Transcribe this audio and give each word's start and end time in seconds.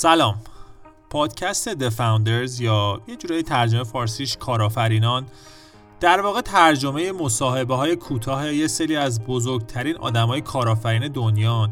سلام 0.00 0.34
پادکست 1.10 1.74
The 1.74 1.92
Founders 1.92 2.60
یا 2.60 3.00
یه 3.08 3.16
جورایی 3.16 3.42
ترجمه 3.42 3.84
فارسیش 3.84 4.36
کارآفرینان 4.36 5.26
در 6.00 6.20
واقع 6.20 6.40
ترجمه 6.40 7.12
مصاحبه 7.12 7.74
های 7.74 7.96
کوتاه 7.96 8.54
یه 8.54 8.66
سری 8.66 8.96
از 8.96 9.24
بزرگترین 9.24 9.96
آدمای 9.96 10.40
کارآفرین 10.40 11.08
دنیان 11.08 11.70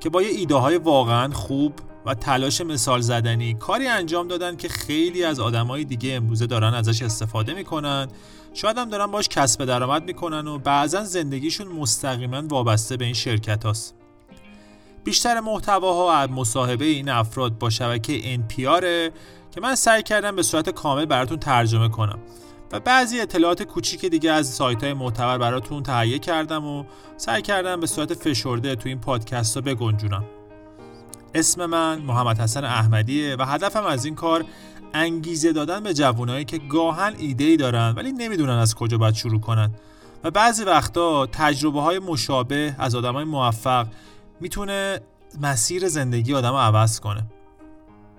که 0.00 0.10
با 0.10 0.22
یه 0.22 0.28
ایده 0.28 0.54
های 0.54 0.76
واقعا 0.76 1.32
خوب 1.32 1.72
و 2.06 2.14
تلاش 2.14 2.60
مثال 2.60 3.00
زدنی 3.00 3.54
کاری 3.54 3.86
انجام 3.86 4.28
دادن 4.28 4.56
که 4.56 4.68
خیلی 4.68 5.24
از 5.24 5.40
آدمای 5.40 5.84
دیگه 5.84 6.12
امروزه 6.12 6.46
دارن 6.46 6.74
ازش 6.74 7.02
استفاده 7.02 7.54
می‌کنن 7.54 8.08
شاید 8.54 8.78
هم 8.78 8.88
دارن 8.88 9.06
باش 9.06 9.28
کسب 9.28 9.64
درآمد 9.64 10.04
می‌کنن 10.04 10.46
و 10.46 10.58
بعضا 10.58 11.04
زندگیشون 11.04 11.68
مستقیما 11.68 12.42
وابسته 12.48 12.96
به 12.96 13.04
این 13.04 13.14
شرکت 13.14 13.64
هاست. 13.64 13.97
بیشتر 15.04 15.40
محتواها 15.40 16.14
از 16.14 16.30
مصاحبه 16.30 16.84
این 16.84 17.08
افراد 17.08 17.58
با 17.58 17.70
شبکه 17.70 18.36
NPR 18.36 18.82
که 19.50 19.60
من 19.60 19.74
سعی 19.74 20.02
کردم 20.02 20.36
به 20.36 20.42
صورت 20.42 20.70
کامل 20.70 21.04
براتون 21.04 21.38
ترجمه 21.38 21.88
کنم. 21.88 22.18
و 22.72 22.80
بعضی 22.80 23.20
اطلاعات 23.20 23.62
کوچیک 23.62 24.04
دیگه 24.04 24.32
از 24.32 24.48
سایت 24.48 24.84
های 24.84 24.94
معتبر 24.94 25.38
براتون 25.38 25.82
تهیه 25.82 26.18
کردم 26.18 26.64
و 26.64 26.84
سعی 27.16 27.42
کردم 27.42 27.80
به 27.80 27.86
صورت 27.86 28.14
فشرده 28.14 28.76
تو 28.76 28.88
این 28.88 29.00
پادکست 29.00 29.56
رو 29.56 29.62
بگنجونم. 29.62 30.24
اسم 31.34 31.66
من 31.66 31.98
محمد 31.98 32.38
حسن 32.40 32.64
احمدیه 32.64 33.36
و 33.38 33.44
هدفم 33.44 33.84
از 33.84 34.04
این 34.04 34.14
کار 34.14 34.44
انگیزه 34.94 35.52
دادن 35.52 35.82
به 35.82 35.94
جوانایی 35.94 36.44
که 36.44 36.58
گاهن 36.58 37.14
ایده 37.18 37.44
ای 37.44 37.56
دارن 37.56 37.94
ولی 37.96 38.12
نمی‌دونن 38.12 38.58
از 38.58 38.74
کجا 38.74 38.98
باید 38.98 39.14
شروع 39.14 39.40
کنن. 39.40 39.70
و 40.24 40.30
بعضی 40.30 40.64
وقتا 40.64 41.26
تجربه 41.26 41.80
های 41.80 41.98
مشابه 41.98 42.74
از 42.78 42.94
آدم 42.94 43.12
های 43.12 43.24
موفق 43.24 43.86
می‌تونه 44.40 45.00
مسیر 45.42 45.88
زندگی 45.88 46.34
آدم 46.34 46.50
رو 46.50 46.56
عوض 46.56 47.00
کنه. 47.00 47.26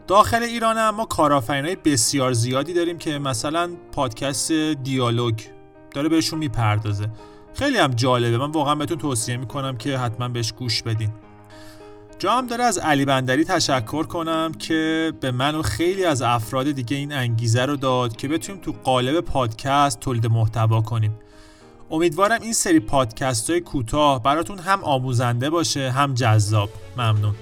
داخل 0.08 0.44
ایران 0.44 0.78
هم 0.78 0.96
ما 0.96 1.08
های 1.48 1.76
بسیار 1.76 2.34
زیادی 2.34 2.74
داریم 2.74 2.98
که 2.98 3.20
مثلا 3.20 3.70
پادکست 3.92 4.52
دیالوگ 4.52 5.40
داره 5.92 6.10
بهشون 6.10 6.40
می‌پردازه. 6.40 7.10
خیلی 7.54 7.78
هم 7.78 7.92
جالبه. 7.92 8.38
من 8.38 8.52
واقعا 8.52 8.76
بهتون 8.76 8.98
توصیه 8.98 9.38
می‌کنم 9.38 9.78
که 9.78 9.98
حتما 9.98 10.28
بهش 10.28 10.52
گوش 10.52 10.84
بدین. 10.84 11.10
جا 12.20 12.32
هم 12.32 12.48
داره 12.48 12.64
از 12.64 12.78
علی 12.78 13.06
بندری 13.06 13.44
تشکر 13.44 14.04
کنم 14.04 14.52
که 14.60 15.14
به 15.22 15.32
من 15.32 15.56
و 15.56 15.62
خیلی 15.62 16.06
از 16.06 16.22
افراد 16.22 16.72
دیگه 16.72 16.98
این 16.98 17.14
انگیزه 17.14 17.66
رو 17.66 17.76
داد 17.76 18.16
که 18.16 18.28
بتونیم 18.28 18.62
تو 18.62 18.74
قالب 18.84 19.22
پادکست 19.22 20.00
تولید 20.00 20.28
محتوا 20.28 20.82
کنیم. 20.82 21.20
امیدوارم 21.92 22.42
این 22.42 22.54
سری 22.54 22.80
پادکست 22.80 23.50
های 23.50 23.62
کوتاه 23.62 24.24
براتون 24.24 24.60
هم 24.60 24.84
آموزنده 24.84 25.50
باشه 25.50 25.92
هم 25.92 26.14
جذاب. 26.14 26.70
ممنون. 26.98 27.36